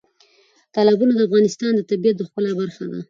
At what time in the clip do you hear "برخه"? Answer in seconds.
2.61-2.83